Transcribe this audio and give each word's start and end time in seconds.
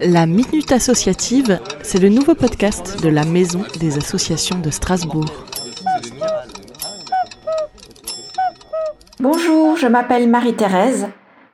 La 0.00 0.26
Minute 0.26 0.72
Associative, 0.72 1.58
c'est 1.82 1.98
le 1.98 2.10
nouveau 2.10 2.34
podcast 2.34 3.02
de 3.02 3.08
la 3.08 3.24
Maison 3.24 3.64
des 3.80 3.96
Associations 3.96 4.58
de 4.58 4.70
Strasbourg. 4.70 5.24
Bonjour, 9.20 9.76
je 9.76 9.86
m'appelle 9.86 10.28
Marie-Thérèse. 10.28 11.08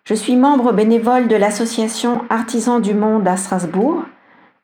Je 0.04 0.14
suis 0.14 0.34
membre 0.34 0.72
bénévole 0.72 1.28
de 1.28 1.36
l'association 1.36 2.22
Artisans 2.30 2.82
du 2.82 2.94
Monde 2.94 3.28
à 3.28 3.36
Strasbourg. 3.36 4.02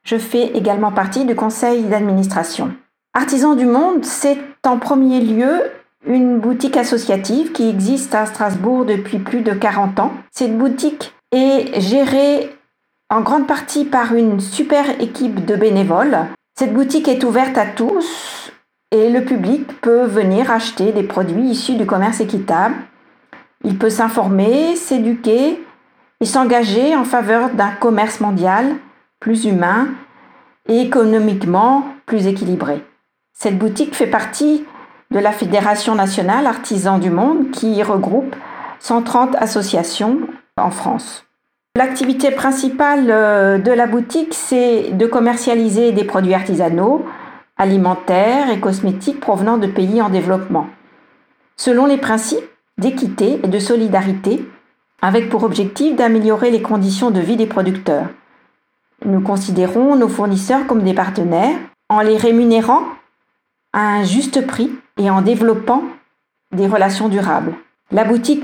Je 0.03 0.17
fais 0.17 0.49
également 0.57 0.91
partie 0.91 1.25
du 1.25 1.37
conseil 1.37 1.85
d'administration. 1.85 2.75
Artisans 3.15 3.57
du 3.57 3.67
Monde, 3.67 4.05
c'est 4.05 4.39
en 4.67 4.79
premier 4.79 5.21
lieu 5.21 5.63
une 6.05 6.41
boutique 6.41 6.77
associative 6.77 7.53
qui 7.53 7.69
existe 7.69 8.15
à 8.15 8.27
Strasbourg 8.27 8.85
depuis 8.85 9.21
plus 9.21 9.43
de 9.43 9.53
40 9.53 10.01
ans. 10.01 10.13
Cette 10.33 10.59
boutique 10.59 11.15
est 11.31 11.81
gérée 11.81 12.58
en 13.11 13.23
grande 13.23 13.47
partie 13.47 13.85
par 13.85 14.15
une 14.15 14.39
super 14.41 15.01
équipe 15.01 15.45
de 15.47 15.57
bénévoles. 15.57 16.27
Cette 16.59 16.75
boutique 16.75 17.09
est 17.09 17.25
ouverte 17.25 17.57
à 17.57 17.65
tous 17.65 18.53
et 18.91 19.09
le 19.09 19.25
public 19.25 19.81
peut 19.81 20.05
venir 20.05 20.51
acheter 20.51 20.93
des 20.93 21.03
produits 21.03 21.51
issus 21.51 21.77
du 21.77 21.87
commerce 21.87 22.21
équitable. 22.21 22.75
Il 23.65 23.79
peut 23.79 23.91
s'informer, 23.91 24.77
s'éduquer 24.77 25.65
et 26.21 26.25
s'engager 26.25 26.95
en 26.97 27.05
faveur 27.05 27.51
d'un 27.51 27.71
commerce 27.71 28.21
mondial 28.21 28.77
plus 29.21 29.47
humain 29.47 29.89
et 30.69 30.81
économiquement 30.81 31.85
plus 32.05 32.27
équilibré. 32.27 32.85
Cette 33.33 33.59
boutique 33.59 33.95
fait 33.95 34.07
partie 34.07 34.65
de 35.11 35.19
la 35.19 35.33
Fédération 35.33 35.95
nationale 35.95 36.47
artisans 36.47 37.01
du 37.01 37.11
monde 37.11 37.51
qui 37.53 37.83
regroupe 37.83 38.37
130 38.81 39.35
associations 39.37 40.19
en 40.57 40.71
France. 40.71 41.28
L'activité 41.79 42.33
principale 42.33 43.07
euh, 43.09 43.59
de 43.59 43.71
la 43.71 43.87
boutique, 43.87 44.35
c'est 44.35 44.91
de 44.91 45.07
commercialiser 45.07 45.93
des 45.93 46.03
produits 46.03 46.35
artisanaux, 46.35 47.07
alimentaires 47.57 48.51
et 48.51 48.59
cosmétiques 48.59 49.21
provenant 49.21 49.59
de 49.59 49.69
pays 49.69 50.03
en 50.03 50.09
développement, 50.09 50.67
selon 51.57 51.87
les 51.87 51.97
principes 51.97 52.51
d'équité 52.79 53.39
et 53.45 53.47
de 53.47 53.59
solidarité, 53.61 54.45
avec 55.03 55.29
pour 55.29 55.45
objectif 55.45 55.95
d'améliorer 55.95 56.51
les 56.51 56.63
conditions 56.63 57.13
de 57.13 57.21
vie 57.21 57.37
des 57.37 57.47
producteurs. 57.47 58.09
Nous 59.05 59.21
considérons 59.21 59.95
nos 59.95 60.09
fournisseurs 60.09 60.67
comme 60.67 60.83
des 60.83 60.95
partenaires 60.95 61.57
en 61.89 62.01
les 62.01 62.17
rémunérant 62.17 62.83
à 63.73 63.83
un 63.83 64.03
juste 64.03 64.45
prix 64.49 64.73
et 64.97 65.11
en 65.11 65.23
développant 65.23 65.85
des 66.51 66.67
relations 66.67 67.09
durables. 67.09 67.55
La 67.93 68.03
boutique 68.03 68.43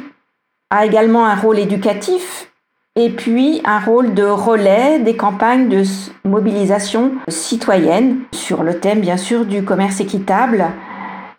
a 0.71 0.87
également 0.87 1.27
un 1.27 1.35
rôle 1.35 1.59
éducatif 1.59 2.49
et 2.97 3.11
puis 3.11 3.61
un 3.65 3.81
rôle 3.81 4.15
de 4.15 4.23
relais 4.23 5.01
des 5.01 5.17
campagnes 5.17 5.69
de 5.69 5.83
mobilisation 6.25 7.13
citoyenne 7.27 8.19
sur 8.33 8.63
le 8.63 8.79
thème 8.79 9.01
bien 9.01 9.17
sûr 9.17 9.45
du 9.47 9.65
commerce 9.65 10.01
équitable 10.01 10.67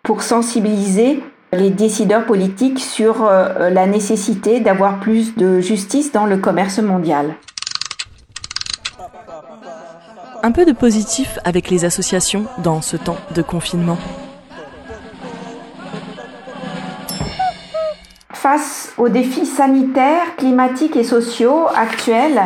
pour 0.02 0.22
sensibiliser 0.22 1.22
les 1.52 1.70
décideurs 1.70 2.26
politiques 2.26 2.80
sur 2.80 3.24
euh, 3.24 3.70
la 3.70 3.86
nécessité 3.86 4.60
d'avoir 4.60 5.00
plus 5.00 5.34
de 5.36 5.60
justice 5.60 6.12
dans 6.12 6.26
le 6.26 6.36
commerce 6.36 6.78
mondial. 6.78 7.34
Un 10.42 10.52
peu 10.52 10.66
de 10.66 10.72
positif 10.72 11.38
avec 11.44 11.70
les 11.70 11.86
associations 11.86 12.44
dans 12.58 12.82
ce 12.82 12.98
temps 12.98 13.16
de 13.34 13.40
confinement. 13.40 13.96
Face 18.48 18.92
aux 18.96 19.08
défis 19.08 19.44
sanitaires, 19.44 20.36
climatiques 20.36 20.94
et 20.94 21.02
sociaux 21.02 21.66
actuels, 21.74 22.42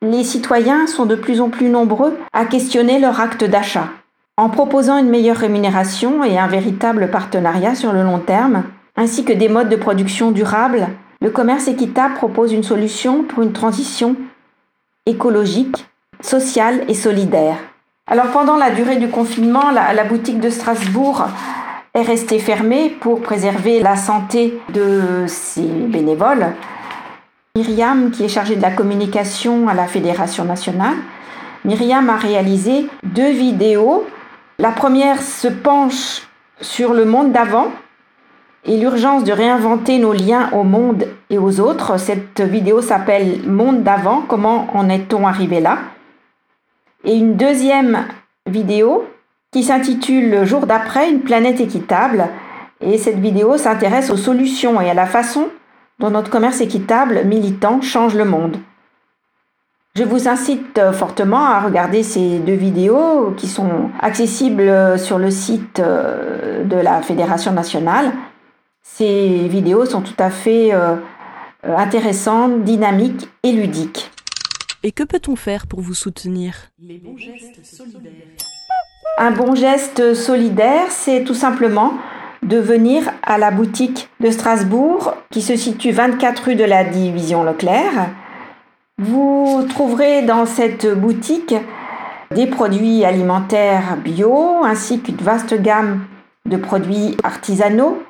les 0.00 0.24
citoyens 0.24 0.86
sont 0.86 1.04
de 1.04 1.14
plus 1.14 1.42
en 1.42 1.50
plus 1.50 1.68
nombreux 1.68 2.16
à 2.32 2.46
questionner 2.46 2.98
leur 2.98 3.20
acte 3.20 3.44
d'achat. 3.44 3.88
En 4.38 4.48
proposant 4.48 4.96
une 4.96 5.10
meilleure 5.10 5.36
rémunération 5.36 6.24
et 6.24 6.38
un 6.38 6.46
véritable 6.46 7.10
partenariat 7.10 7.74
sur 7.74 7.92
le 7.92 8.02
long 8.04 8.20
terme, 8.20 8.62
ainsi 8.96 9.26
que 9.26 9.34
des 9.34 9.50
modes 9.50 9.68
de 9.68 9.76
production 9.76 10.30
durables, 10.30 10.88
le 11.20 11.28
commerce 11.28 11.68
équitable 11.68 12.14
propose 12.14 12.54
une 12.54 12.62
solution 12.62 13.22
pour 13.22 13.42
une 13.42 13.52
transition 13.52 14.16
écologique, 15.04 15.86
sociale 16.22 16.84
et 16.88 16.94
solidaire. 16.94 17.58
Alors 18.06 18.28
pendant 18.28 18.56
la 18.56 18.70
durée 18.70 18.96
du 18.96 19.08
confinement, 19.08 19.70
la, 19.72 19.92
la 19.92 20.04
boutique 20.04 20.40
de 20.40 20.48
Strasbourg 20.48 21.26
est 21.96 22.02
resté 22.02 22.38
fermé 22.38 22.90
pour 23.00 23.22
préserver 23.22 23.80
la 23.80 23.96
santé 23.96 24.60
de 24.74 25.24
ses 25.26 25.62
bénévoles. 25.66 26.52
Myriam, 27.56 28.10
qui 28.10 28.24
est 28.24 28.28
chargée 28.28 28.56
de 28.56 28.60
la 28.60 28.70
communication 28.70 29.66
à 29.66 29.72
la 29.72 29.86
Fédération 29.86 30.44
nationale, 30.44 30.96
Myriam 31.64 32.10
a 32.10 32.16
réalisé 32.16 32.86
deux 33.02 33.30
vidéos. 33.30 34.06
La 34.58 34.72
première 34.72 35.22
se 35.22 35.48
penche 35.48 36.28
sur 36.60 36.92
le 36.92 37.06
monde 37.06 37.32
d'avant 37.32 37.68
et 38.66 38.76
l'urgence 38.76 39.24
de 39.24 39.32
réinventer 39.32 39.98
nos 39.98 40.12
liens 40.12 40.50
au 40.52 40.64
monde 40.64 41.06
et 41.30 41.38
aux 41.38 41.60
autres. 41.60 41.98
Cette 41.98 42.42
vidéo 42.42 42.82
s'appelle 42.82 43.40
Monde 43.46 43.82
d'avant, 43.82 44.20
comment 44.28 44.68
en 44.74 44.90
est-on 44.90 45.26
arrivé 45.26 45.60
là? 45.60 45.78
Et 47.04 47.16
une 47.16 47.36
deuxième 47.36 48.06
vidéo 48.46 49.04
qui 49.56 49.62
s'intitule 49.62 50.28
Le 50.28 50.44
jour 50.44 50.66
d'après, 50.66 51.10
une 51.10 51.20
planète 51.20 51.60
équitable. 51.60 52.28
Et 52.82 52.98
cette 52.98 53.18
vidéo 53.18 53.56
s'intéresse 53.56 54.10
aux 54.10 54.18
solutions 54.18 54.82
et 54.82 54.90
à 54.90 54.92
la 54.92 55.06
façon 55.06 55.48
dont 55.98 56.10
notre 56.10 56.28
commerce 56.28 56.60
équitable 56.60 57.22
militant 57.24 57.80
change 57.80 58.14
le 58.14 58.26
monde. 58.26 58.58
Je 59.94 60.04
vous 60.04 60.28
incite 60.28 60.78
fortement 60.92 61.42
à 61.42 61.60
regarder 61.60 62.02
ces 62.02 62.38
deux 62.38 62.52
vidéos 62.52 63.32
qui 63.38 63.48
sont 63.48 63.88
accessibles 63.98 64.98
sur 64.98 65.16
le 65.16 65.30
site 65.30 65.80
euh, 65.80 66.62
de 66.64 66.76
la 66.76 67.00
Fédération 67.00 67.52
nationale. 67.52 68.12
Ces 68.82 69.48
vidéos 69.48 69.86
sont 69.86 70.02
tout 70.02 70.18
à 70.18 70.28
fait 70.28 70.74
euh, 70.74 70.96
intéressantes, 71.64 72.62
dynamiques 72.62 73.30
et 73.42 73.52
ludiques. 73.52 74.10
Et 74.82 74.92
que 74.92 75.02
peut-on 75.02 75.34
faire 75.34 75.66
pour 75.66 75.80
vous 75.80 75.94
soutenir? 75.94 76.68
Les 76.78 76.98
bons 76.98 77.16
gestes 77.16 77.64
solidaires. 77.64 78.12
Un 79.18 79.30
bon 79.30 79.54
geste 79.54 80.14
solidaire, 80.14 80.90
c'est 80.90 81.24
tout 81.24 81.34
simplement 81.34 81.94
de 82.42 82.58
venir 82.58 83.10
à 83.22 83.38
la 83.38 83.50
boutique 83.50 84.08
de 84.20 84.30
Strasbourg 84.30 85.14
qui 85.30 85.40
se 85.42 85.56
situe 85.56 85.90
24 85.90 86.44
rue 86.44 86.54
de 86.54 86.64
la 86.64 86.84
Division 86.84 87.42
Leclerc. 87.42 88.08
Vous 88.98 89.64
trouverez 89.68 90.22
dans 90.22 90.46
cette 90.46 90.86
boutique 90.98 91.54
des 92.34 92.46
produits 92.46 93.04
alimentaires 93.04 93.96
bio 93.96 94.64
ainsi 94.64 95.00
qu'une 95.00 95.16
vaste 95.16 95.60
gamme 95.60 96.04
de 96.44 96.56
produits 96.56 97.16
artisanaux, 97.24 98.02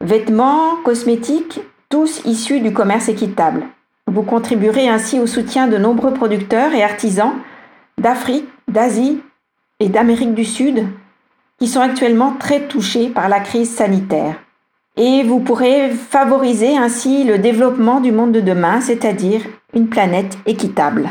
vêtements, 0.00 0.76
cosmétiques, 0.84 1.60
tous 1.88 2.22
issus 2.24 2.60
du 2.60 2.72
commerce 2.72 3.08
équitable. 3.08 3.62
Vous 4.06 4.22
contribuerez 4.22 4.88
ainsi 4.88 5.18
au 5.20 5.26
soutien 5.26 5.68
de 5.68 5.78
nombreux 5.78 6.12
producteurs 6.12 6.74
et 6.74 6.82
artisans 6.82 7.32
d'Afrique, 7.98 8.48
d'Asie, 8.68 9.20
et 9.80 9.88
d'Amérique 9.88 10.34
du 10.34 10.44
Sud 10.44 10.86
qui 11.58 11.68
sont 11.68 11.80
actuellement 11.80 12.34
très 12.38 12.66
touchés 12.66 13.08
par 13.08 13.28
la 13.28 13.40
crise 13.40 13.74
sanitaire. 13.74 14.36
Et 14.96 15.22
vous 15.24 15.40
pourrez 15.40 15.90
favoriser 15.90 16.76
ainsi 16.76 17.24
le 17.24 17.38
développement 17.38 18.00
du 18.00 18.12
monde 18.12 18.32
de 18.32 18.40
demain, 18.40 18.80
c'est-à-dire 18.80 19.42
une 19.74 19.88
planète 19.88 20.38
équitable. 20.46 21.10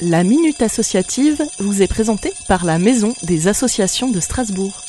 La 0.00 0.24
Minute 0.24 0.60
Associative 0.60 1.40
vous 1.60 1.82
est 1.82 1.88
présentée 1.88 2.32
par 2.48 2.64
la 2.64 2.78
Maison 2.78 3.14
des 3.22 3.46
Associations 3.46 4.10
de 4.10 4.18
Strasbourg. 4.18 4.80